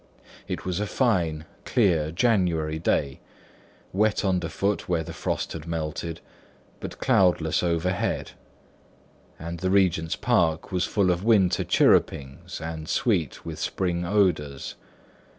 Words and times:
It 0.47 0.65
was 0.65 0.79
a 0.79 0.87
fine, 0.87 1.45
clear, 1.63 2.09
January 2.11 2.79
day, 2.79 3.19
wet 3.93 4.25
under 4.25 4.49
foot 4.49 4.89
where 4.89 5.03
the 5.03 5.13
frost 5.13 5.53
had 5.53 5.67
melted, 5.67 6.21
but 6.79 6.97
cloudless 6.97 7.61
overhead; 7.61 8.31
and 9.37 9.59
the 9.59 9.69
Regent's 9.69 10.15
Park 10.15 10.71
was 10.71 10.85
full 10.85 11.11
of 11.11 11.23
winter 11.23 11.63
chirrupings 11.63 12.59
and 12.59 12.89
sweet 12.89 13.45
with 13.45 13.59
spring 13.59 14.03
odours. 14.03 14.73